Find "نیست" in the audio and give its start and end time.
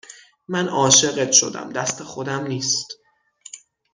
2.47-2.91